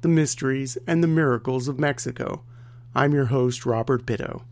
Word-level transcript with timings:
the 0.00 0.08
mysteries, 0.08 0.78
and 0.86 1.02
the 1.02 1.08
miracles 1.08 1.66
of 1.68 1.78
Mexico. 1.78 2.42
I'm 2.94 3.12
your 3.12 3.26
host, 3.26 3.66
Robert 3.66 4.06
Bitto. 4.06 4.42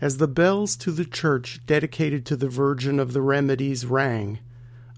As 0.00 0.18
the 0.18 0.28
bells 0.28 0.76
to 0.76 0.90
the 0.90 1.04
church 1.04 1.60
dedicated 1.66 2.26
to 2.26 2.36
the 2.36 2.48
Virgin 2.48 2.98
of 2.98 3.12
the 3.12 3.22
Remedies 3.22 3.86
rang, 3.86 4.40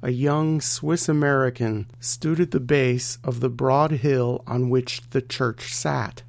a 0.02 0.11
young 0.11 0.61
Swiss 0.61 1.08
American 1.08 1.86
stood 2.00 2.41
at 2.41 2.50
the 2.50 2.61
base 2.61 3.19
of 3.22 3.41
the 3.41 3.48
broad 3.48 3.92
hill 3.92 4.42
on 4.46 4.70
which 4.70 5.02
the 5.11 5.22
church 5.22 5.72
sat. 5.72 6.22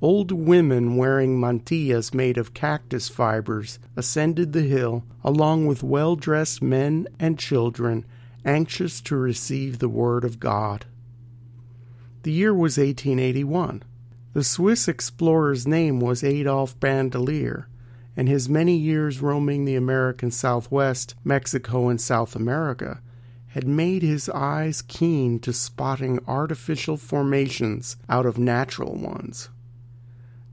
Old 0.00 0.32
women 0.32 0.96
wearing 0.96 1.40
mantillas 1.40 2.12
made 2.12 2.36
of 2.36 2.52
cactus 2.52 3.08
fibers 3.08 3.78
ascended 3.96 4.52
the 4.52 4.62
hill, 4.62 5.02
along 5.24 5.66
with 5.66 5.82
well 5.82 6.14
dressed 6.14 6.62
men 6.62 7.08
and 7.18 7.38
children 7.38 8.04
anxious 8.44 9.00
to 9.00 9.16
receive 9.16 9.78
the 9.78 9.88
Word 9.88 10.24
of 10.24 10.38
God. 10.38 10.84
The 12.24 12.32
year 12.32 12.54
was 12.54 12.78
1881. 12.78 13.82
The 14.32 14.42
Swiss 14.42 14.88
explorer's 14.88 15.66
name 15.66 16.00
was 16.00 16.24
Adolphe 16.24 16.74
Bandelier, 16.80 17.66
and 18.16 18.30
his 18.30 18.48
many 18.48 18.78
years 18.78 19.20
roaming 19.20 19.66
the 19.66 19.76
American 19.76 20.30
Southwest, 20.30 21.14
Mexico, 21.22 21.88
and 21.88 22.00
South 22.00 22.34
America 22.34 23.02
had 23.48 23.68
made 23.68 24.02
his 24.02 24.30
eyes 24.30 24.80
keen 24.80 25.38
to 25.40 25.52
spotting 25.52 26.18
artificial 26.26 26.96
formations 26.96 27.98
out 28.08 28.24
of 28.24 28.38
natural 28.38 28.94
ones. 28.94 29.50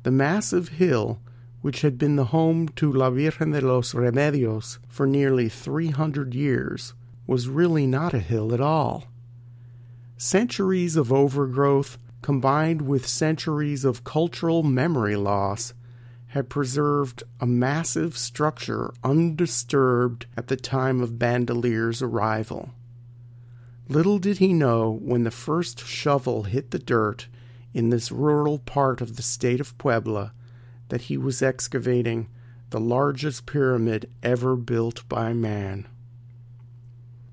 The 0.04 0.12
massive 0.12 0.68
hill, 0.68 1.22
which 1.62 1.84
had 1.84 1.98
been 1.98 2.18
the 2.18 2.26
home 2.36 2.68
to 2.76 2.92
La 2.92 3.10
Virgen 3.12 3.52
de 3.52 3.62
los 3.62 3.94
Remedios 3.94 4.78
for 4.90 5.08
nearly 5.08 5.48
300 5.48 6.36
years, 6.36 6.96
was 7.26 7.48
really 7.48 7.88
not 7.88 8.14
a 8.14 8.20
hill 8.20 8.54
at 8.54 8.60
all. 8.60 9.06
Centuries 10.24 10.98
of 10.98 11.12
overgrowth, 11.12 11.98
combined 12.22 12.84
with 12.84 13.08
centuries 13.08 13.84
of 13.84 14.04
cultural 14.04 14.62
memory 14.62 15.16
loss, 15.16 15.74
had 16.28 16.48
preserved 16.48 17.24
a 17.40 17.48
massive 17.48 18.16
structure 18.16 18.94
undisturbed 19.04 20.28
at 20.38 20.46
the 20.46 20.56
time 20.56 21.02
of 21.02 21.18
Bandelier's 21.18 22.04
arrival. 22.04 22.70
Little 23.90 24.20
did 24.20 24.38
he 24.38 24.54
know 24.54 24.92
when 24.92 25.24
the 25.24 25.32
first 25.32 25.84
shovel 25.88 26.44
hit 26.44 26.70
the 26.70 26.78
dirt 26.78 27.28
in 27.74 27.90
this 27.90 28.12
rural 28.12 28.60
part 28.60 29.02
of 29.02 29.16
the 29.16 29.24
state 29.24 29.60
of 29.60 29.76
Puebla 29.80 30.34
that 30.90 31.02
he 31.02 31.18
was 31.18 31.42
excavating 31.42 32.30
the 32.70 32.80
largest 32.80 33.48
pyramid 33.48 34.08
ever 34.22 34.56
built 34.56 35.02
by 35.10 35.34
man. 35.34 35.88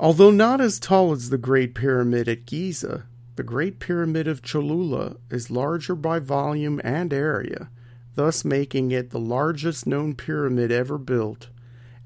Although 0.01 0.31
not 0.31 0.61
as 0.61 0.79
tall 0.79 1.13
as 1.13 1.31
the 1.31 1.39
Great 1.39 1.75
Pyramid 1.75 2.29
at 2.29 2.47
Giza, 2.47 3.05
the 3.35 3.43
Great 3.43 3.81
Pyramid 3.81 4.29
of 4.29 4.43
Cholula 4.43 5.17
is 5.31 5.51
larger 5.51 5.97
by 5.97 6.21
volume 6.21 6.81
and 6.85 7.13
area, 7.13 7.69
thus 8.15 8.45
making 8.45 8.93
it 8.93 9.11
the 9.11 9.19
largest 9.19 9.87
known 9.87 10.15
pyramid 10.15 10.71
ever 10.71 10.99
built 10.99 11.49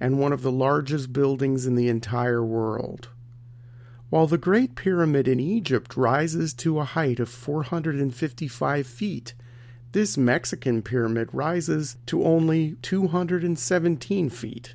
and 0.01 0.19
one 0.19 0.33
of 0.33 0.43
the 0.43 0.51
largest 0.51 1.13
buildings 1.13 1.67
in 1.67 1.75
the 1.75 1.89
entire 1.89 2.45
world. 2.45 3.09
While 4.11 4.27
the 4.27 4.37
Great 4.37 4.75
Pyramid 4.75 5.29
in 5.29 5.39
Egypt 5.39 5.97
rises 5.97 6.53
to 6.55 6.81
a 6.81 6.85
height 6.85 7.21
of 7.21 7.29
455 7.29 8.87
feet, 8.87 9.35
this 9.93 10.17
Mexican 10.17 10.83
pyramid 10.83 11.29
rises 11.33 11.97
to 12.07 12.25
only 12.25 12.77
217 12.83 14.29
feet. 14.31 14.75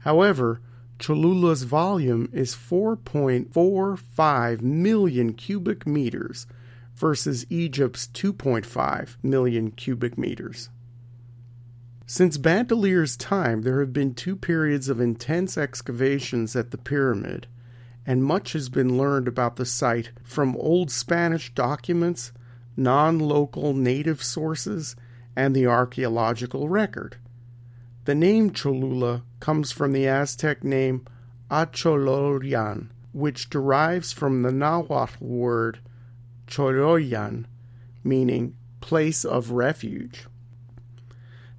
However, 0.00 0.60
Cholula's 1.02 1.64
volume 1.64 2.28
is 2.32 2.54
4.45 2.54 4.62
million 4.62 5.32
cubic 5.32 5.84
meters 5.84 6.46
versus 6.94 7.44
Egypt's 7.50 8.06
2.5 8.06 9.16
million 9.20 9.72
cubic 9.72 10.16
meters. 10.16 10.70
Since 12.06 12.38
Bandelier's 12.38 13.16
time, 13.16 13.62
there 13.62 13.80
have 13.80 13.92
been 13.92 14.14
two 14.14 14.36
periods 14.36 14.88
of 14.88 15.00
intense 15.00 15.58
excavations 15.58 16.54
at 16.54 16.70
the 16.70 16.78
pyramid, 16.78 17.48
and 18.06 18.22
much 18.22 18.52
has 18.52 18.68
been 18.68 18.96
learned 18.96 19.26
about 19.26 19.56
the 19.56 19.66
site 19.66 20.12
from 20.22 20.54
old 20.54 20.92
Spanish 20.92 21.52
documents, 21.52 22.30
non 22.76 23.18
local 23.18 23.74
native 23.74 24.22
sources, 24.22 24.94
and 25.34 25.56
the 25.56 25.66
archaeological 25.66 26.68
record. 26.68 27.16
The 28.04 28.14
name 28.16 28.50
Cholula 28.50 29.22
comes 29.38 29.70
from 29.70 29.92
the 29.92 30.08
Aztec 30.08 30.64
name 30.64 31.06
Achololyan, 31.50 32.88
which 33.12 33.48
derives 33.48 34.12
from 34.12 34.42
the 34.42 34.50
Nahuatl 34.50 35.24
word 35.24 35.78
Choloyan, 36.48 37.44
meaning 38.02 38.56
place 38.80 39.24
of 39.24 39.52
refuge. 39.52 40.26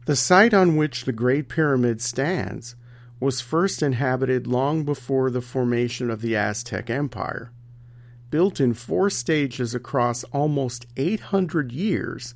The 0.06 0.18
site 0.18 0.54
on 0.54 0.76
which 0.76 1.06
the 1.06 1.14
Great 1.14 1.48
Pyramid 1.48 2.02
stands 2.02 2.76
was 3.22 3.40
first 3.40 3.82
inhabited 3.82 4.46
long 4.46 4.84
before 4.84 5.30
the 5.30 5.40
formation 5.42 6.10
of 6.10 6.20
the 6.20 6.36
Aztec 6.36 6.90
Empire. 6.90 7.54
Built 8.30 8.60
in 8.60 8.74
four 8.74 9.10
stages 9.10 9.74
across 9.74 10.26
almost 10.26 10.88
800 10.98 11.72
years, 11.72 12.36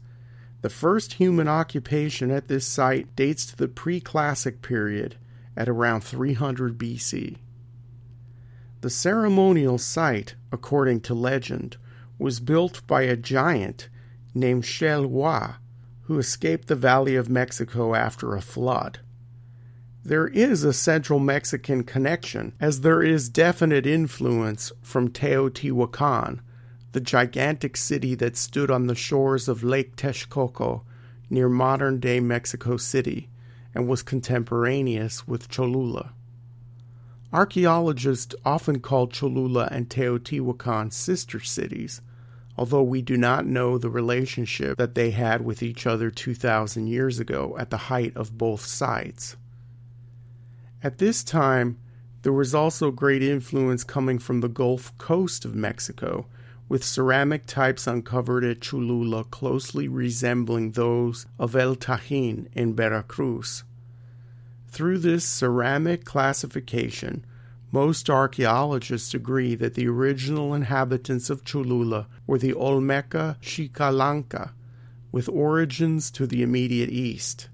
the 0.62 0.70
first 0.70 1.14
human 1.14 1.48
occupation 1.48 2.32
at 2.32 2.48
this 2.48 2.66
site 2.66 3.16
dates 3.16 3.46
to 3.46 3.56
the 3.56 3.68
pre 3.68 4.00
classic 4.00 4.62
period 4.62 5.16
at 5.56 5.70
around 5.70 6.02
300 6.02 6.78
BC. 6.78 7.38
The 8.82 8.90
ceremonial 8.90 9.78
site, 9.78 10.36
according 10.52 11.02
to 11.02 11.14
legend, 11.14 11.78
was 12.20 12.40
built 12.40 12.86
by 12.88 13.04
a 13.04 13.16
giant 13.16 13.90
named 14.34 14.64
Xel'Hua, 14.64 15.56
who 16.04 16.20
escaped 16.20 16.68
the 16.68 16.76
Valley 16.76 17.16
of 17.16 17.30
Mexico 17.30 17.96
after 17.96 18.36
a 18.36 18.42
flood. 18.42 19.00
There 20.04 20.28
is 20.28 20.64
a 20.64 20.72
central 20.72 21.20
Mexican 21.20 21.84
connection, 21.84 22.54
as 22.62 22.82
there 22.82 23.04
is 23.04 23.30
definite 23.30 23.86
influence 23.86 24.72
from 24.82 25.10
Teotihuacan, 25.10 26.40
the 26.98 27.02
gigantic 27.02 27.78
city 27.78 28.16
that 28.16 28.36
stood 28.36 28.72
on 28.72 28.88
the 28.88 28.96
shores 28.96 29.48
of 29.48 29.64
Lake 29.64 29.96
Texcoco 29.96 30.82
near 31.30 31.48
modern 31.48 32.00
day 32.00 32.20
Mexico 32.20 32.76
City 32.76 33.30
and 33.76 33.88
was 33.88 34.02
contemporaneous 34.02 35.28
with 35.28 35.48
Cholula. 35.48 36.14
Archaeologists 37.32 38.34
often 38.44 38.80
call 38.80 39.06
Cholula 39.06 39.68
and 39.70 39.88
Teotihuacan 39.88 40.92
sister 40.92 41.40
cities, 41.40 42.02
although 42.58 42.82
we 42.82 43.04
do 43.04 43.16
not 43.16 43.46
know 43.46 43.78
the 43.78 43.92
relationship 43.92 44.76
that 44.80 44.96
they 44.96 45.12
had 45.12 45.46
with 45.46 45.62
each 45.62 45.86
other 45.86 46.10
2,000 46.10 46.88
years 46.88 47.20
ago 47.20 47.56
at 47.60 47.70
the 47.70 47.78
height 47.94 48.18
of 48.18 48.40
both 48.40 48.66
sites. 48.66 49.38
At 50.82 50.98
this 50.98 51.24
time, 51.24 51.78
there 52.24 52.34
was 52.34 52.56
also 52.56 52.90
great 52.90 53.22
influence 53.22 53.84
coming 53.84 54.18
from 54.18 54.42
the 54.42 54.50
Gulf 54.50 54.98
Coast 54.98 55.46
of 55.46 55.54
Mexico, 55.54 56.26
with 56.70 56.84
ceramic 56.84 57.46
types 57.46 57.88
uncovered 57.88 58.44
at 58.44 58.62
Cholula 58.62 59.24
closely 59.26 59.88
resembling 59.88 60.72
those 60.72 61.26
of 61.40 61.56
El 61.56 61.76
Tajín 61.76 62.48
in 62.54 62.76
Veracruz. 62.76 63.64
Through 64.68 65.00
this 65.00 65.26
ceramic 65.26 66.04
classification, 66.04 67.26
most 67.72 68.10
archaeologists 68.10 69.14
agree 69.14 69.56
that 69.56 69.74
the 69.74 69.88
original 69.88 70.54
inhabitants 70.54 71.30
of 71.30 71.44
Cholula 71.44 72.08
were 72.26 72.38
the 72.38 72.54
Olmeca 72.54 73.38
Xicalanca, 73.42 74.52
with 75.12 75.30
origins 75.30 76.12
to 76.12 76.28
the 76.28 76.44
immediate 76.44 76.90
east. 76.90 77.50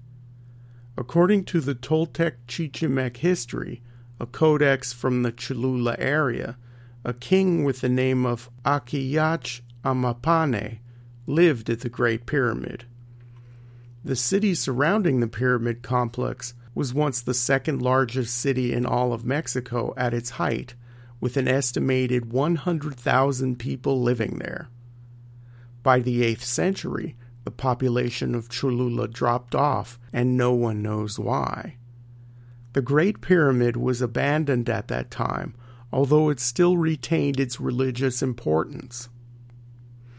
According 0.96 1.44
to 1.46 1.60
the 1.60 1.74
Toltec 1.74 2.34
Chichimec 2.46 3.18
history, 3.18 3.82
a 4.20 4.26
codex 4.26 4.92
from 4.92 5.22
the 5.22 5.32
Cholula 5.32 5.96
area, 5.98 6.56
a 7.04 7.12
king 7.12 7.64
with 7.64 7.82
the 7.82 7.88
name 7.88 8.24
of 8.24 8.50
Aquiach 8.64 9.60
Amapane 9.84 10.78
lived 11.26 11.68
at 11.68 11.80
the 11.80 11.88
Great 11.88 12.24
Pyramid. 12.24 12.86
The 14.02 14.16
city 14.16 14.54
surrounding 14.54 15.20
the 15.20 15.28
pyramid 15.28 15.82
complex 15.82 16.54
was 16.74 16.94
once 16.94 17.20
the 17.20 17.34
second 17.34 17.82
largest 17.82 18.36
city 18.36 18.72
in 18.72 18.86
all 18.86 19.12
of 19.12 19.24
Mexico 19.24 19.94
at 19.96 20.14
its 20.14 20.30
height, 20.30 20.74
with 21.20 21.36
an 21.36 21.46
estimated 21.46 22.32
100,000 22.32 23.58
people 23.58 24.00
living 24.02 24.38
there. 24.38 24.68
By 25.82 26.00
the 26.00 26.22
8th 26.22 26.42
century, 26.42 27.16
the 27.44 27.50
population 27.50 28.34
of 28.34 28.48
Cholula 28.48 29.08
dropped 29.08 29.54
off, 29.54 29.98
and 30.12 30.36
no 30.36 30.52
one 30.52 30.82
knows 30.82 31.18
why. 31.18 31.76
The 32.72 32.82
Great 32.82 33.20
Pyramid 33.20 33.76
was 33.76 34.02
abandoned 34.02 34.68
at 34.68 34.88
that 34.88 35.10
time, 35.10 35.54
although 35.94 36.28
it 36.28 36.40
still 36.40 36.76
retained 36.76 37.38
its 37.38 37.60
religious 37.60 38.20
importance. 38.20 39.08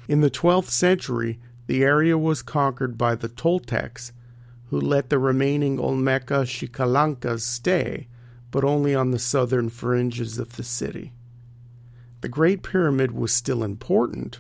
In 0.08 0.22
the 0.22 0.32
12th 0.32 0.70
century, 0.70 1.38
the 1.68 1.84
area 1.84 2.18
was 2.18 2.42
conquered 2.42 2.98
by 2.98 3.14
the 3.14 3.28
Toltecs, 3.28 4.14
who 4.70 4.80
let 4.80 5.10
the 5.10 5.20
remaining 5.20 5.78
Olmeca 5.78 6.46
Xicalancas 6.46 7.42
stay, 7.42 8.08
but 8.52 8.64
only 8.64 8.96
on 8.96 9.12
the 9.12 9.20
southern 9.20 9.68
fringes 9.68 10.40
of 10.40 10.56
the 10.56 10.64
city. 10.64 11.12
The 12.22 12.30
Great 12.30 12.64
Pyramid 12.64 13.12
was 13.12 13.34
still 13.34 13.62
important, 13.62 14.40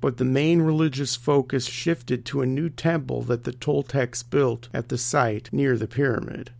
but 0.00 0.16
the 0.16 0.24
main 0.24 0.62
religious 0.62 1.14
focus 1.14 1.66
shifted 1.66 2.24
to 2.24 2.40
a 2.40 2.46
new 2.46 2.68
temple 2.68 3.22
that 3.22 3.44
the 3.44 3.52
Toltecs 3.52 4.28
built 4.28 4.68
at 4.74 4.88
the 4.88 4.98
site 4.98 5.48
near 5.52 5.78
the 5.78 5.86
pyramid. 5.86 6.50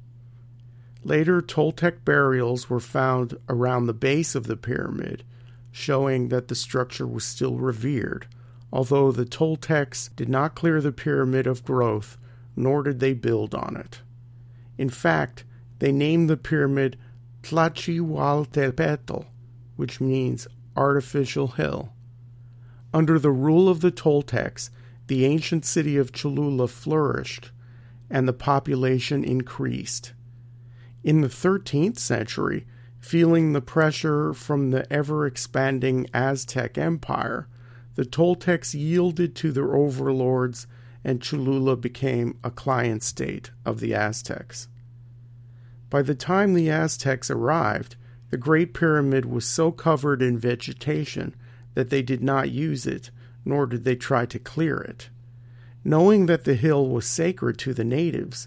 Later, 1.05 1.43
Toltec 1.43 2.05
burials 2.05 2.71
were 2.71 2.81
found 2.81 3.37
around 3.49 3.87
the 3.87 3.93
base 3.93 4.35
of 4.35 4.47
the 4.47 4.57
pyramid, 4.57 5.25
showing 5.73 6.29
that 6.29 6.49
the 6.49 6.55
structure 6.55 7.07
was 7.07 7.25
still 7.25 7.57
revered, 7.57 8.27
although 8.73 9.11
the 9.11 9.25
Toltecs 9.25 10.11
did 10.15 10.29
not 10.29 10.55
clear 10.55 10.81
the 10.81 10.93
pyramid 10.93 11.47
of 11.47 11.65
growth, 11.65 12.19
nor 12.55 12.83
did 12.83 13.01
they 13.01 13.15
build 13.15 13.55
on 13.55 13.77
it. 13.77 14.01
In 14.79 14.89
fact, 14.89 15.45
they 15.81 15.91
named 15.91 16.31
the 16.31 16.37
pyramid 16.37 16.97
Tlachihualtepetl, 17.43 19.27
which 19.77 20.01
means 20.01 20.47
artificial 20.77 21.49
hill. 21.49 21.93
Under 22.95 23.19
the 23.19 23.31
rule 23.31 23.69
of 23.69 23.81
the 23.81 23.91
Toltecs, 23.91 24.71
the 25.09 25.25
ancient 25.25 25.65
city 25.65 25.97
of 25.97 26.13
Cholula 26.13 26.69
flourished, 26.69 27.51
and 28.09 28.29
the 28.29 28.33
population 28.33 29.25
increased. 29.25 30.13
In 31.05 31.21
the 31.21 31.29
13th 31.29 31.99
century, 31.99 32.67
feeling 33.01 33.53
the 33.53 33.61
pressure 33.61 34.33
from 34.33 34.71
the 34.71 34.91
ever 34.93 35.27
expanding 35.27 36.07
Aztec 36.15 36.79
Empire, 36.79 37.49
the 37.95 38.05
Toltecs 38.05 38.75
yielded 38.75 39.35
to 39.37 39.53
their 39.53 39.75
overlords 39.75 40.67
and 41.05 41.21
Cholula 41.21 41.77
became 41.77 42.39
a 42.45 42.51
client 42.51 43.03
state 43.03 43.51
of 43.65 43.81
the 43.81 43.95
Aztecs. 43.95 44.69
By 45.91 46.03
the 46.03 46.15
time 46.15 46.55
the 46.55 46.71
Aztecs 46.71 47.31
arrived, 47.31 47.97
the 48.31 48.37
Great 48.37 48.73
Pyramid 48.73 49.27
was 49.27 49.45
so 49.45 49.73
covered 49.73 50.23
in 50.23 50.39
vegetation 50.39 51.35
that 51.75 51.91
they 51.91 52.03
did 52.03 52.23
not 52.23 52.51
use 52.51 52.87
it, 52.87 53.11
nor 53.45 53.67
did 53.67 53.85
they 53.85 53.97
try 53.97 54.25
to 54.27 54.39
clear 54.39 54.79
it. 54.79 55.11
Knowing 55.85 56.27
that 56.27 56.45
the 56.45 56.55
hill 56.55 56.89
was 56.89 57.07
sacred 57.07 57.59
to 57.59 57.75
the 57.75 57.85
natives, 57.85 58.47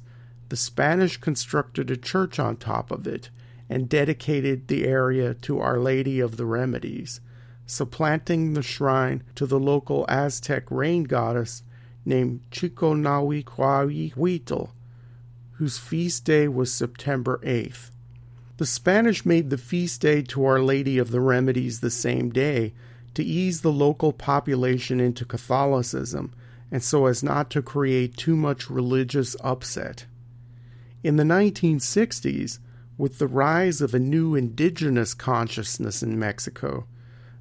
the 0.49 0.55
Spanish 0.55 1.17
constructed 1.17 1.89
a 1.89 1.97
church 1.97 2.39
on 2.39 2.57
top 2.57 2.91
of 2.91 3.07
it 3.07 3.29
and 3.69 3.89
dedicated 3.89 4.67
the 4.67 4.85
area 4.85 5.33
to 5.33 5.59
Our 5.59 5.79
Lady 5.79 6.19
of 6.19 6.37
the 6.37 6.45
Remedies, 6.45 7.19
supplanting 7.65 8.53
the 8.53 8.61
shrine 8.61 9.23
to 9.35 9.45
the 9.45 9.59
local 9.59 10.05
Aztec 10.07 10.69
rain 10.69 11.03
goddess 11.03 11.63
named 12.05 12.41
Chiconahuitl, 12.51 14.69
whose 15.53 15.77
feast 15.77 16.25
day 16.25 16.47
was 16.47 16.71
September 16.71 17.39
8th. 17.43 17.89
The 18.57 18.65
Spanish 18.65 19.25
made 19.25 19.49
the 19.49 19.57
feast 19.57 20.01
day 20.01 20.21
to 20.23 20.45
Our 20.45 20.59
Lady 20.59 20.97
of 20.97 21.11
the 21.11 21.19
Remedies 21.19 21.79
the 21.79 21.89
same 21.89 22.29
day 22.29 22.73
to 23.15 23.23
ease 23.23 23.61
the 23.61 23.71
local 23.71 24.13
population 24.13 24.99
into 24.99 25.25
Catholicism 25.25 26.33
and 26.71 26.83
so 26.83 27.05
as 27.05 27.23
not 27.23 27.49
to 27.51 27.61
create 27.61 28.17
too 28.17 28.35
much 28.35 28.69
religious 28.69 29.35
upset. 29.43 30.05
In 31.05 31.17
the 31.17 31.23
1960s, 31.23 32.57
with 32.97 33.19
the 33.19 33.27
rise 33.27 33.79
of 33.79 33.93
a 33.93 33.99
new 33.99 34.33
indigenous 34.33 35.13
consciousness 35.13 36.01
in 36.01 36.17
Mexico, 36.17 36.87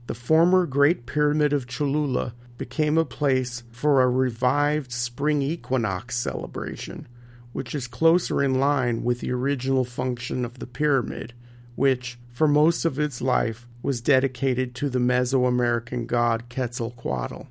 the 0.07 0.13
former 0.13 0.67
Great 0.67 1.07
Pyramid 1.07 1.55
of 1.55 1.67
Cholula 1.67 2.35
became 2.59 2.99
a 2.99 3.07
place 3.07 3.63
for 3.73 4.03
a 4.03 4.11
revived 4.11 4.93
spring 4.93 5.41
equinox 5.41 6.15
celebration, 6.15 7.09
which 7.55 7.75
is 7.75 7.87
closer 7.87 8.43
in 8.43 8.61
line 8.61 9.03
with 9.03 9.21
the 9.21 9.33
original 9.33 9.87
function 9.87 10.45
of 10.45 10.59
the 10.59 10.67
pyramid, 10.67 11.33
which, 11.75 12.19
for 12.31 12.47
most 12.47 12.85
of 12.85 12.99
its 12.99 13.23
life, 13.23 13.67
was 13.81 14.03
dedicated 14.03 14.75
to 14.75 14.91
the 14.91 14.99
Mesoamerican 14.99 16.07
god 16.07 16.51
Quetzalcoatl. 16.51 17.47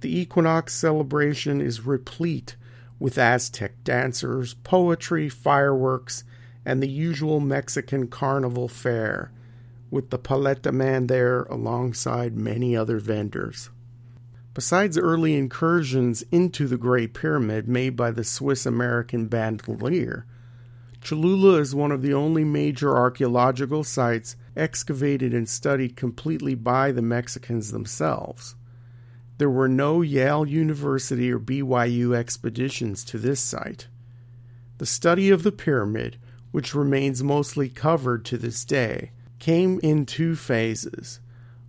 The 0.00 0.18
equinox 0.18 0.74
celebration 0.74 1.60
is 1.60 1.86
replete 1.86 2.56
with 2.98 3.18
Aztec 3.18 3.84
dancers, 3.84 4.54
poetry, 4.54 5.28
fireworks, 5.28 6.24
and 6.64 6.82
the 6.82 6.88
usual 6.88 7.40
Mexican 7.40 8.08
carnival 8.08 8.68
fare, 8.68 9.30
with 9.90 10.10
the 10.10 10.18
paleta 10.18 10.72
man 10.72 11.06
there 11.06 11.42
alongside 11.44 12.36
many 12.36 12.76
other 12.76 12.98
vendors. 12.98 13.70
Besides 14.54 14.96
early 14.96 15.36
incursions 15.36 16.24
into 16.32 16.66
the 16.66 16.78
Great 16.78 17.12
Pyramid 17.12 17.68
made 17.68 17.94
by 17.94 18.10
the 18.10 18.24
Swiss 18.24 18.64
American 18.64 19.28
Bandelier, 19.28 20.24
Cholula 21.02 21.60
is 21.60 21.74
one 21.74 21.92
of 21.92 22.02
the 22.02 22.14
only 22.14 22.42
major 22.42 22.96
archaeological 22.96 23.84
sites 23.84 24.34
excavated 24.56 25.34
and 25.34 25.48
studied 25.48 25.94
completely 25.94 26.54
by 26.54 26.90
the 26.90 27.02
Mexicans 27.02 27.70
themselves. 27.70 28.56
There 29.38 29.50
were 29.50 29.68
no 29.68 30.00
Yale 30.00 30.46
University 30.46 31.30
or 31.30 31.38
BYU 31.38 32.16
expeditions 32.16 33.04
to 33.04 33.18
this 33.18 33.40
site. 33.40 33.86
The 34.78 34.86
study 34.86 35.30
of 35.30 35.42
the 35.42 35.52
pyramid, 35.52 36.16
which 36.52 36.74
remains 36.74 37.22
mostly 37.22 37.68
covered 37.68 38.24
to 38.26 38.38
this 38.38 38.64
day, 38.64 39.12
came 39.38 39.78
in 39.82 40.06
two 40.06 40.34
phases 40.34 41.20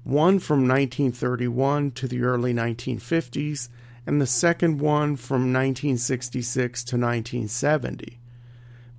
one 0.03 0.39
from 0.39 0.59
1931 0.59 1.91
to 1.91 2.07
the 2.07 2.21
early 2.21 2.53
1950s, 2.53 3.67
and 4.05 4.21
the 4.21 4.25
second 4.25 4.79
one 4.79 5.17
from 5.17 5.51
1966 5.51 6.85
to 6.85 6.95
1970. 6.95 8.17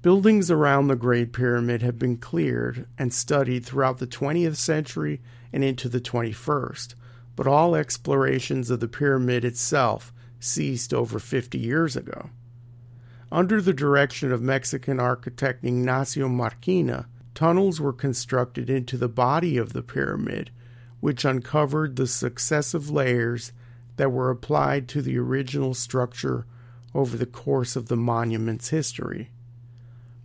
Buildings 0.03 0.51
around 0.51 0.89
the 0.89 0.97
Great 0.97 1.33
Pyramid 1.33 1.81
have 1.81 1.99
been 1.99 2.19
cleared 2.19 2.87
and 2.99 3.15
studied 3.15 3.65
throughout 3.65 3.97
the 3.99 4.07
20th 4.07 4.57
century 4.57 5.23
and 5.51 5.65
into 5.65 5.89
the 5.89 6.01
21st, 6.01 6.95
but 7.39 7.47
all 7.47 7.77
explorations 7.77 8.69
of 8.69 8.81
the 8.81 8.89
pyramid 8.89 9.45
itself 9.45 10.13
ceased 10.41 10.93
over 10.93 11.21
50 11.21 11.57
years 11.57 11.95
ago. 11.95 12.31
Under 13.31 13.63
the 13.63 13.73
direction 13.73 14.33
of 14.33 14.43
Mexican 14.43 14.99
architect 14.99 15.65
Ignacio 15.65 16.27
Marquina, 16.27 17.07
tunnels 17.37 17.81
were 17.81 17.93
constructed 17.93 18.69
into 18.69 18.97
the 18.97 19.09
body 19.09 19.57
of 19.57 19.73
the 19.73 19.83
pyramid, 19.83 20.51
which 20.99 21.25
uncovered 21.25 21.95
the 21.95 22.09
successive 22.09 22.91
layers 22.91 23.53
that 23.99 24.11
were 24.11 24.31
applied 24.31 24.89
to 24.89 25.01
the 25.01 25.17
original 25.17 25.75
structure 25.75 26.45
over 26.93 27.17
the 27.17 27.25
course 27.25 27.77
of 27.77 27.87
the 27.87 27.97
monument's 27.97 28.71
history. 28.71 29.31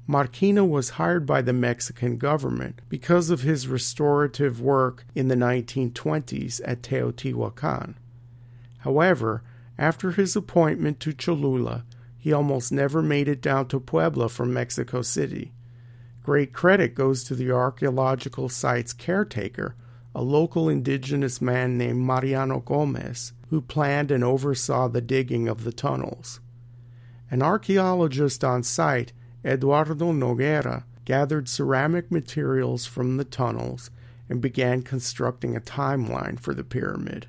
Marquina 0.06 0.66
was 0.66 0.92
hired 0.92 1.26
by 1.26 1.42
the 1.42 1.54
Mexican 1.54 2.18
government 2.18 2.82
because 2.90 3.30
of 3.30 3.42
his 3.42 3.68
restorative 3.68 4.60
work 4.60 5.06
in 5.16 5.30
the 5.30 5.36
1920s 5.36 6.60
at 6.66 6.82
Teotihuacan. 6.82 7.96
However, 8.80 9.44
after 9.78 10.12
his 10.12 10.36
appointment 10.36 11.00
to 11.00 11.14
Cholula, 11.14 11.86
he 12.18 12.34
almost 12.34 12.72
never 12.72 13.02
made 13.02 13.30
it 13.30 13.42
down 13.42 13.68
to 13.70 13.80
Puebla 13.80 14.28
from 14.28 14.54
Mexico 14.54 15.02
City. 15.02 15.54
Great 16.22 16.54
credit 16.54 16.96
goes 16.96 17.24
to 17.24 17.36
the 17.36 17.52
archaeological 17.52 18.50
site's 18.50 18.94
caretaker, 18.94 19.76
a 20.14 20.22
local 20.22 20.70
indigenous 20.70 21.42
man 21.42 21.78
named 21.78 22.00
Mariano 22.00 22.60
Gomez, 22.60 23.34
who 23.50 23.62
planned 23.62 24.12
and 24.12 24.24
oversaw 24.24 24.88
the 24.88 25.02
digging 25.02 25.48
of 25.48 25.64
the 25.64 25.74
tunnels. 25.74 26.40
An 27.32 27.42
archaeologist 27.42 28.44
on 28.44 28.64
site 28.64 29.12
Eduardo 29.46 30.14
Noguera 30.14 30.84
gathered 31.06 31.50
ceramic 31.50 32.12
materials 32.12 32.86
from 32.86 33.18
the 33.18 33.26
tunnels 33.26 33.92
and 34.30 34.42
began 34.42 34.82
constructing 34.82 35.56
a 35.56 35.62
timeline 35.62 36.40
for 36.40 36.54
the 36.54 36.64
pyramid. 36.64 37.28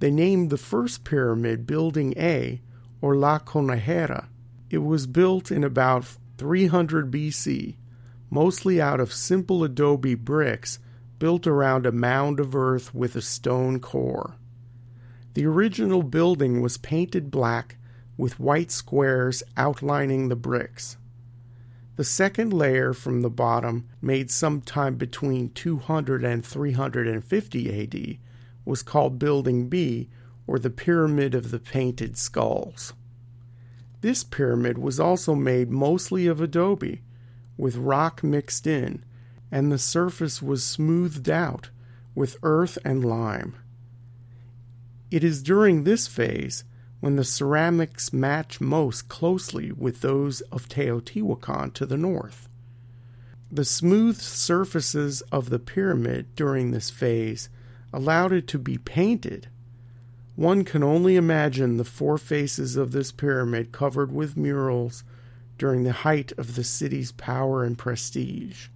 They 0.00 0.10
named 0.10 0.50
the 0.50 0.56
first 0.56 1.04
pyramid 1.04 1.66
Building 1.66 2.14
A, 2.16 2.60
or 3.00 3.14
La 3.14 3.38
Conejera. 3.38 4.28
It 4.70 4.78
was 4.78 5.06
built 5.06 5.50
in 5.50 5.62
about 5.62 6.16
300 6.38 7.10
BC, 7.10 7.76
mostly 8.30 8.80
out 8.80 9.00
of 9.00 9.12
simple 9.12 9.62
adobe 9.62 10.14
bricks 10.14 10.78
built 11.18 11.46
around 11.46 11.84
a 11.84 11.92
mound 11.92 12.40
of 12.40 12.56
earth 12.56 12.94
with 12.94 13.14
a 13.14 13.22
stone 13.22 13.78
core. 13.78 14.36
The 15.34 15.46
original 15.46 16.02
building 16.02 16.60
was 16.60 16.78
painted 16.78 17.30
black 17.30 17.76
with 18.16 18.40
white 18.40 18.70
squares 18.70 19.42
outlining 19.56 20.28
the 20.28 20.36
bricks. 20.36 20.96
The 21.96 22.04
second 22.04 22.52
layer 22.52 22.94
from 22.94 23.20
the 23.20 23.30
bottom, 23.30 23.88
made 24.00 24.30
sometime 24.30 24.96
between 24.96 25.50
200 25.50 26.24
and 26.24 26.44
350 26.44 27.82
AD, 27.82 28.18
was 28.64 28.82
called 28.82 29.18
Building 29.18 29.68
B 29.68 30.08
or 30.46 30.58
the 30.58 30.70
Pyramid 30.70 31.34
of 31.34 31.50
the 31.50 31.58
Painted 31.58 32.16
Skulls. 32.16 32.94
This 34.00 34.24
pyramid 34.24 34.78
was 34.78 34.98
also 34.98 35.34
made 35.34 35.70
mostly 35.70 36.26
of 36.26 36.40
adobe, 36.40 37.02
with 37.56 37.76
rock 37.76 38.24
mixed 38.24 38.66
in, 38.66 39.04
and 39.50 39.70
the 39.70 39.78
surface 39.78 40.40
was 40.40 40.64
smoothed 40.64 41.28
out 41.28 41.70
with 42.14 42.36
earth 42.42 42.78
and 42.84 43.04
lime. 43.04 43.54
It 45.10 45.22
is 45.22 45.42
during 45.42 45.84
this 45.84 46.08
phase 46.08 46.64
when 47.02 47.16
the 47.16 47.24
ceramics 47.24 48.12
match 48.12 48.60
most 48.60 49.08
closely 49.08 49.72
with 49.72 50.02
those 50.02 50.40
of 50.52 50.68
Teotihuacan 50.68 51.74
to 51.74 51.84
the 51.84 51.96
north. 51.96 52.48
The 53.50 53.64
smooth 53.64 54.18
surfaces 54.18 55.20
of 55.32 55.50
the 55.50 55.58
pyramid 55.58 56.36
during 56.36 56.70
this 56.70 56.90
phase 56.90 57.48
allowed 57.92 58.30
it 58.30 58.46
to 58.46 58.58
be 58.58 58.78
painted. 58.78 59.48
One 60.36 60.64
can 60.64 60.84
only 60.84 61.16
imagine 61.16 61.76
the 61.76 61.84
four 61.84 62.18
faces 62.18 62.76
of 62.76 62.92
this 62.92 63.10
pyramid 63.10 63.72
covered 63.72 64.12
with 64.12 64.36
murals 64.36 65.02
during 65.58 65.82
the 65.82 65.90
height 65.90 66.30
of 66.38 66.54
the 66.54 66.62
city's 66.62 67.10
power 67.10 67.64
and 67.64 67.76
prestige. 67.76 68.68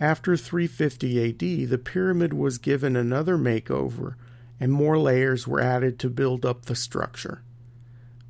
After 0.00 0.36
350 0.36 1.28
AD, 1.28 1.70
the 1.70 1.78
pyramid 1.78 2.32
was 2.32 2.58
given 2.58 2.96
another 2.96 3.38
makeover 3.38 4.16
and 4.58 4.72
more 4.72 4.98
layers 4.98 5.46
were 5.46 5.60
added 5.60 6.00
to 6.00 6.10
build 6.10 6.44
up 6.44 6.64
the 6.64 6.74
structure. 6.74 7.42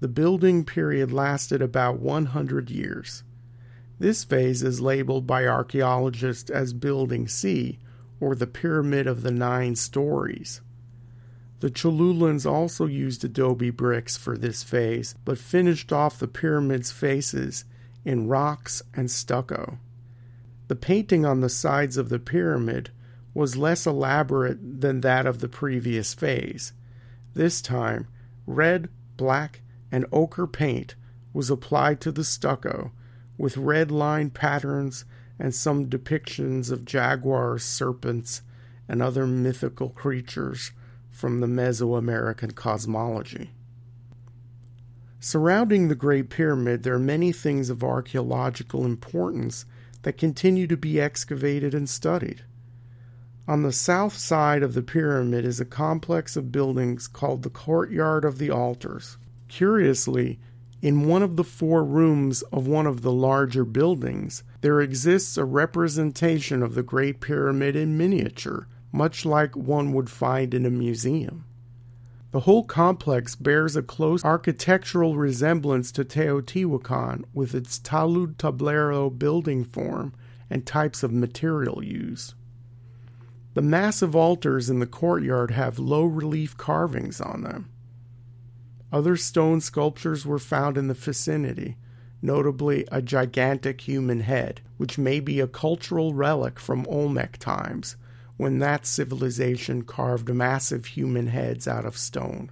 The 0.01 0.09
building 0.09 0.65
period 0.65 1.13
lasted 1.13 1.61
about 1.61 2.01
100 2.01 2.71
years. 2.71 3.23
This 3.99 4.25
phase 4.25 4.63
is 4.63 4.81
labeled 4.81 5.27
by 5.27 5.47
archaeologists 5.47 6.49
as 6.49 6.73
Building 6.73 7.29
C, 7.29 7.79
or 8.19 8.35
the 8.35 8.47
Pyramid 8.47 9.07
of 9.07 9.23
the 9.23 9.31
Nine 9.31 9.77
Stories. 9.77 10.63
The 11.61 11.71
Cholulans 11.71 12.51
also 12.51 12.87
used 12.87 13.23
adobe 13.25 13.69
bricks 13.69 14.17
for 14.17 14.39
this 14.39 14.63
phase, 14.63 15.15
but 15.27 15.37
finished 15.37 15.93
off 15.93 16.19
the 16.19 16.29
pyramid's 16.29 16.91
faces 16.91 17.67
in 18.03 18.29
rocks 18.29 18.83
and 18.95 19.11
stucco. 19.11 19.79
The 20.69 20.77
painting 20.77 21.27
on 21.27 21.41
the 21.41 21.51
sides 21.51 21.99
of 21.99 22.09
the 22.09 22.19
pyramid 22.19 22.91
was 23.35 23.59
less 23.59 23.87
elaborate 23.87 24.81
than 24.81 25.03
that 25.03 25.27
of 25.27 25.41
the 25.41 25.49
previous 25.49 26.15
phase. 26.15 26.73
This 27.35 27.61
time, 27.61 28.09
red, 28.47 28.89
black, 29.19 29.61
and 29.91 30.07
ochre 30.13 30.47
paint 30.47 30.95
was 31.33 31.51
applied 31.51 32.01
to 32.01 32.13
the 32.13 32.25
stucco 32.25 32.93
with 33.39 33.57
red 33.57 33.91
line 33.91 34.31
patterns 34.31 35.05
and 35.39 35.55
some 35.55 35.89
depictions 35.89 36.71
of 36.71 36.85
jaguars, 36.85 37.65
serpents, 37.65 38.43
and 38.89 39.01
other 39.03 39.27
mythical 39.27 39.89
creatures 39.89 40.73
from 41.09 41.41
the 41.41 41.47
Mesoamerican 41.47 42.55
cosmology. 42.55 43.51
Surrounding 45.19 45.89
the 45.89 45.95
Great 45.95 46.31
Pyramid, 46.31 46.83
there 46.83 46.95
are 46.95 46.99
many 46.99 47.31
things 47.31 47.71
of 47.71 47.85
archaeological 47.85 48.85
importance 48.85 49.65
that 50.03 50.17
continue 50.17 50.67
to 50.67 50.77
be 50.77 51.01
excavated 51.01 51.75
and 51.75 51.89
studied. 51.89 52.43
On 53.47 53.63
the 53.63 53.73
south 53.73 54.17
side 54.17 54.63
of 54.63 54.75
the 54.75 54.83
pyramid 54.83 55.45
is 55.45 55.61
a 55.61 55.65
complex 55.65 56.37
of 56.37 56.53
buildings 56.53 57.07
called 57.07 57.43
the 57.43 57.51
Courtyard 57.51 58.25
of 58.25 58.39
the 58.39 58.51
Altars. 58.51 59.19
Curiously, 59.51 60.39
in 60.81 61.09
one 61.09 61.25
of 61.25 61.35
the 61.35 61.45
four 61.45 61.85
rooms 61.85 62.43
of 62.53 62.69
one 62.69 62.87
of 62.87 63.03
the 63.03 63.13
larger 63.13 63.65
buildings, 63.65 64.45
there 64.61 64.81
exists 64.81 65.37
a 65.37 65.45
representation 65.45 66.63
of 66.63 66.77
the 66.77 66.85
Great 66.85 67.21
Pyramid 67.21 67.75
in 67.75 67.99
miniature, 67.99 68.69
much 68.93 69.27
like 69.27 69.57
one 69.57 69.93
would 69.93 70.09
find 70.09 70.55
in 70.55 70.65
a 70.65 70.71
museum. 70.71 71.45
The 72.31 72.41
whole 72.41 72.63
complex 72.63 73.35
bears 73.35 73.75
a 73.75 73.83
close 73.83 74.25
architectural 74.25 75.17
resemblance 75.17 75.91
to 75.93 76.05
Teotihuacan 76.05 77.25
with 77.35 77.53
its 77.53 77.81
talud 77.81 78.39
tablero 78.39 79.11
building 79.11 79.65
form 79.65 80.15
and 80.49 80.65
types 80.65 81.03
of 81.03 81.13
material 81.13 81.83
used. 81.83 82.35
The 83.55 83.63
massive 83.63 84.15
altars 84.15 84.71
in 84.71 84.79
the 84.79 84.87
courtyard 84.87 85.51
have 85.51 85.81
low 85.81 86.05
relief 86.05 86.57
carvings 86.57 87.21
on 87.21 87.43
them. 87.43 87.69
Other 88.93 89.17
stone 89.17 89.61
sculptures 89.61 90.27
were 90.27 90.39
found 90.39 90.77
in 90.77 90.89
the 90.89 90.95
vicinity, 90.95 91.77
notably 92.21 92.85
a 92.91 93.01
gigantic 93.01 93.83
human 93.83 94.21
head, 94.21 94.61
which 94.77 94.99
may 94.99 95.21
be 95.21 95.41
a 95.41 95.47
cultural 95.47 96.13
relic 96.13 96.59
from 96.59 96.87
Olmec 96.89 97.39
times, 97.39 97.97
when 98.37 98.59
that 98.59 98.87
civilization 98.87 99.83
carved 99.83 100.29
massive 100.29 100.87
human 100.87 101.29
heads 101.29 101.69
out 101.69 101.85
of 101.85 101.97
stone. 101.97 102.51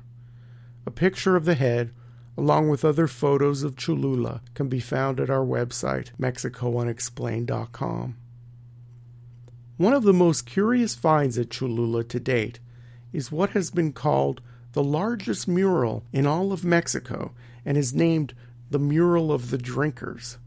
A 0.87 0.90
picture 0.90 1.35
of 1.35 1.45
the 1.45 1.54
head, 1.54 1.92
along 2.37 2.68
with 2.68 2.85
other 2.85 3.09
photos 3.09 3.62
of 3.62 3.76
Cholula, 3.76 4.42
can 4.54 4.68
be 4.68 4.80
found 4.80 5.18
at 5.18 5.30
our 5.30 5.45
website, 5.45 6.11
MexicoUnexplained.com. 6.21 8.16
One 9.76 9.92
of 9.92 10.02
the 10.02 10.12
most 10.12 10.47
curious 10.47 10.95
finds 10.95 11.38
at 11.38 11.50
Cholula 11.50 12.04
to 12.04 12.21
date 12.21 12.61
is 13.12 13.33
what 13.33 13.50
has 13.50 13.71
been 13.71 13.92
called 13.92 14.40
the 14.78 14.85
largest 14.85 15.49
mural 15.49 16.04
in 16.12 16.25
all 16.25 16.52
of 16.52 16.64
Mexico 16.64 17.32
and 17.64 17.76
is 17.76 17.92
named 17.92 18.32
the 18.70 18.78
Mural 18.78 19.32
of 19.32 19.50
the 19.50 19.58
Drinkers. 19.58 20.38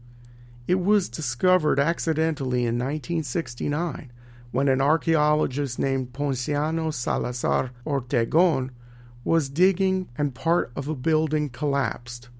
It 0.66 0.76
was 0.76 1.10
discovered 1.10 1.78
accidentally 1.78 2.60
in 2.60 2.78
1969 2.78 4.10
when 4.50 4.68
an 4.68 4.80
archaeologist 4.80 5.78
named 5.78 6.14
Ponciano 6.14 6.90
Salazar 6.94 7.72
Ortegon 7.84 8.70
was 9.22 9.50
digging 9.50 10.08
and 10.16 10.34
part 10.34 10.72
of 10.74 10.88
a 10.88 10.94
building 10.94 11.50
collapsed. 11.50 12.30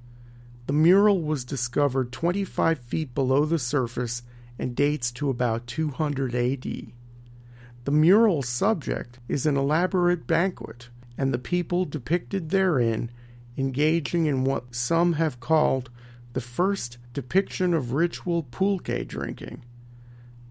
The 0.68 0.72
mural 0.72 1.20
was 1.20 1.44
discovered 1.44 2.10
25 2.10 2.78
feet 2.78 3.14
below 3.14 3.44
the 3.44 3.58
surface 3.58 4.22
and 4.58 4.74
dates 4.74 5.12
to 5.12 5.28
about 5.28 5.66
200 5.66 6.34
AD. 6.34 6.62
The 7.84 7.90
mural's 7.90 8.48
subject 8.48 9.18
is 9.28 9.44
an 9.44 9.58
elaborate 9.58 10.26
banquet 10.26 10.88
and 11.16 11.32
the 11.32 11.38
people 11.38 11.84
depicted 11.84 12.50
therein 12.50 13.10
engaging 13.56 14.26
in 14.26 14.44
what 14.44 14.74
some 14.74 15.14
have 15.14 15.40
called 15.40 15.90
the 16.32 16.40
first 16.40 16.98
depiction 17.12 17.74
of 17.74 17.92
ritual 17.92 18.42
pulque 18.42 19.06
drinking. 19.06 19.64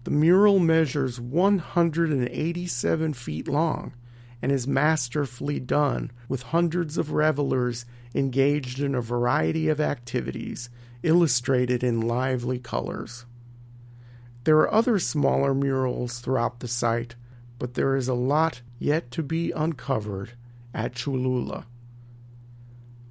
The 0.04 0.10
mural 0.10 0.58
measures 0.58 1.20
187 1.20 3.14
feet 3.14 3.48
long 3.48 3.94
and 4.40 4.50
is 4.50 4.66
masterfully 4.66 5.60
done 5.60 6.10
with 6.28 6.42
hundreds 6.42 6.98
of 6.98 7.12
revelers 7.12 7.84
engaged 8.14 8.80
in 8.80 8.94
a 8.94 9.00
variety 9.00 9.68
of 9.68 9.80
activities 9.80 10.68
illustrated 11.02 11.84
in 11.84 12.00
lively 12.00 12.58
colors. 12.58 13.24
There 14.44 14.56
are 14.58 14.74
other 14.74 14.98
smaller 14.98 15.54
murals 15.54 16.18
throughout 16.18 16.60
the 16.60 16.68
site, 16.68 17.14
but 17.58 17.74
there 17.74 17.94
is 17.94 18.08
a 18.08 18.14
lot 18.14 18.62
yet 18.78 19.12
to 19.12 19.22
be 19.22 19.52
uncovered 19.52 20.32
at 20.74 20.94
Cholula. 20.94 21.66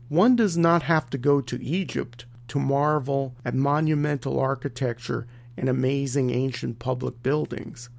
One 0.10 0.36
does 0.36 0.58
not 0.58 0.84
have 0.84 1.10
to 1.12 1.18
go 1.18 1.40
to 1.42 1.64
Egypt 1.64 2.26
to 2.50 2.60
marvel 2.60 3.36
at 3.46 3.56
monumental 3.56 4.40
architecture 4.40 5.26
and 5.56 5.70
amazing 5.70 6.32
ancient 6.32 6.80
public 6.80 7.24
buildings. 7.24 7.90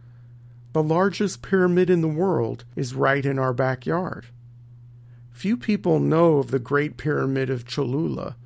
The 0.72 0.82
largest 0.82 1.42
pyramid 1.42 1.88
in 1.88 2.00
the 2.00 2.08
world 2.08 2.64
is 2.76 2.94
right 2.94 3.24
in 3.24 3.38
our 3.38 3.54
backyard. 3.54 4.26
Few 5.30 5.56
people 5.56 6.00
know 6.00 6.36
of 6.36 6.50
the 6.50 6.58
Great 6.58 6.96
Pyramid 6.96 7.48
of 7.48 7.64
Cholula, 7.64 8.36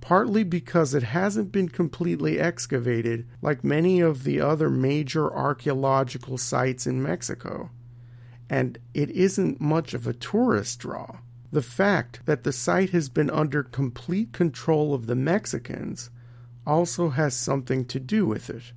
partly 0.00 0.44
because 0.44 0.94
it 0.94 1.02
hasn't 1.02 1.50
been 1.52 1.68
completely 1.68 2.38
excavated 2.38 3.26
like 3.40 3.64
many 3.64 4.00
of 4.00 4.24
the 4.24 4.40
other 4.40 4.68
major 4.68 5.32
archaeological 5.32 6.38
sites 6.38 6.86
in 6.86 7.02
Mexico 7.02 7.70
and 8.48 8.78
it 8.94 9.10
isn't 9.10 9.60
much 9.60 9.94
of 9.94 10.06
a 10.06 10.12
tourist 10.12 10.78
draw. 10.78 11.18
The 11.52 11.62
fact 11.62 12.26
that 12.26 12.44
the 12.44 12.52
site 12.52 12.90
has 12.90 13.08
been 13.08 13.30
under 13.30 13.62
complete 13.62 14.32
control 14.32 14.94
of 14.94 15.06
the 15.06 15.14
Mexicans 15.14 16.10
also 16.66 17.10
has 17.10 17.34
something 17.34 17.84
to 17.86 18.00
do 18.00 18.26
with 18.26 18.50
it. 18.50 18.72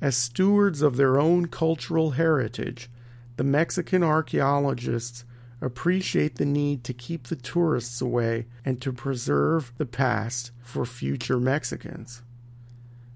As 0.00 0.16
stewards 0.16 0.82
of 0.82 0.96
their 0.96 1.18
own 1.18 1.46
cultural 1.46 2.12
heritage, 2.12 2.90
the 3.36 3.44
Mexican 3.44 4.02
archaeologists 4.02 5.24
appreciate 5.60 6.36
the 6.36 6.44
need 6.44 6.84
to 6.84 6.92
keep 6.92 7.28
the 7.28 7.36
tourists 7.36 8.00
away 8.00 8.46
and 8.64 8.80
to 8.82 8.92
preserve 8.92 9.72
the 9.78 9.86
past 9.86 10.50
for 10.62 10.84
future 10.84 11.40
Mexicans. 11.40 12.22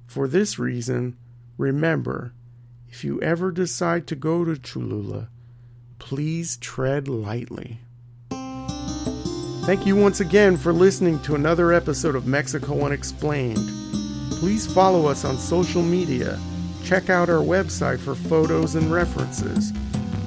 For 0.06 0.26
this 0.26 0.58
reason, 0.58 1.16
remember 1.58 2.32
if 2.88 3.04
you 3.04 3.20
ever 3.20 3.52
decide 3.52 4.06
to 4.08 4.16
go 4.16 4.44
to 4.44 4.56
Cholula, 4.56 5.28
please 6.00 6.56
tread 6.56 7.06
lightly. 7.06 7.78
Thank 9.64 9.86
you 9.86 9.94
once 9.94 10.18
again 10.18 10.56
for 10.56 10.72
listening 10.72 11.20
to 11.20 11.36
another 11.36 11.72
episode 11.72 12.16
of 12.16 12.26
Mexico 12.26 12.84
Unexplained. 12.84 13.70
Please 14.32 14.66
follow 14.66 15.06
us 15.06 15.24
on 15.24 15.36
social 15.36 15.82
media, 15.82 16.40
check 16.82 17.10
out 17.10 17.28
our 17.28 17.44
website 17.44 18.00
for 18.00 18.16
photos 18.16 18.74
and 18.74 18.90
references, 18.90 19.72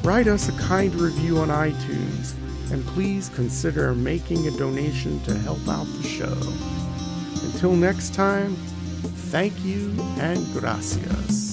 write 0.04 0.28
us 0.28 0.48
a 0.48 0.58
kind 0.62 0.96
review 0.96 1.40
on 1.40 1.50
iTunes, 1.50 2.36
and 2.72 2.86
please 2.88 3.28
consider 3.30 3.94
making 3.94 4.48
a 4.48 4.52
donation 4.52 5.22
to 5.24 5.38
help 5.40 5.68
out 5.68 5.88
the 5.98 6.08
show. 6.08 6.38
Until 7.48 7.76
next 7.76 8.14
time, 8.14 8.56
thank 9.32 9.54
you 9.66 9.94
and 10.20 10.40
gracias. 10.54 11.53